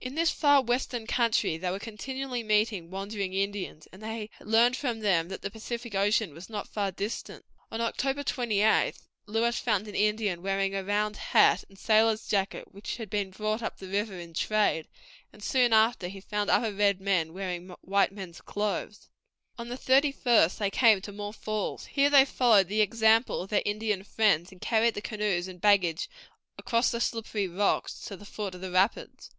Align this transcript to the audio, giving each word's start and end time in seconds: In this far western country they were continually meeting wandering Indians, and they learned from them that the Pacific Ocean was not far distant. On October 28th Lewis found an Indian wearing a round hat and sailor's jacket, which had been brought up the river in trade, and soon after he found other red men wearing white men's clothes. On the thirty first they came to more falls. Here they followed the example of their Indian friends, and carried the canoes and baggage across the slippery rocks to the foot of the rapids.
In 0.00 0.16
this 0.16 0.30
far 0.32 0.62
western 0.62 1.06
country 1.06 1.56
they 1.56 1.70
were 1.70 1.78
continually 1.78 2.42
meeting 2.42 2.90
wandering 2.90 3.32
Indians, 3.32 3.88
and 3.92 4.02
they 4.02 4.30
learned 4.40 4.76
from 4.76 4.98
them 5.00 5.28
that 5.28 5.42
the 5.42 5.50
Pacific 5.50 5.94
Ocean 5.94 6.34
was 6.34 6.50
not 6.50 6.68
far 6.68 6.90
distant. 6.90 7.44
On 7.70 7.80
October 7.80 8.22
28th 8.24 9.02
Lewis 9.26 9.58
found 9.60 9.86
an 9.88 9.94
Indian 9.94 10.42
wearing 10.42 10.74
a 10.74 10.82
round 10.84 11.16
hat 11.16 11.62
and 11.68 11.78
sailor's 11.78 12.26
jacket, 12.26 12.72
which 12.72 12.96
had 12.96 13.08
been 13.08 13.30
brought 13.30 13.62
up 13.62 13.78
the 13.78 13.88
river 13.88 14.18
in 14.18 14.34
trade, 14.34 14.86
and 15.32 15.42
soon 15.42 15.72
after 15.72 16.08
he 16.08 16.20
found 16.20 16.50
other 16.50 16.72
red 16.72 17.00
men 17.00 17.32
wearing 17.32 17.68
white 17.80 18.12
men's 18.12 18.40
clothes. 18.40 19.08
On 19.56 19.68
the 19.68 19.76
thirty 19.76 20.12
first 20.12 20.58
they 20.58 20.70
came 20.70 21.00
to 21.00 21.12
more 21.12 21.32
falls. 21.32 21.86
Here 21.86 22.10
they 22.10 22.24
followed 22.24 22.68
the 22.68 22.80
example 22.80 23.40
of 23.42 23.50
their 23.50 23.62
Indian 23.64 24.02
friends, 24.04 24.50
and 24.52 24.60
carried 24.60 24.94
the 24.94 25.02
canoes 25.02 25.48
and 25.48 25.60
baggage 25.60 26.08
across 26.58 26.90
the 26.90 27.00
slippery 27.00 27.48
rocks 27.48 28.00
to 28.06 28.16
the 28.16 28.24
foot 28.26 28.54
of 28.54 28.60
the 28.60 28.70
rapids. 28.72 29.30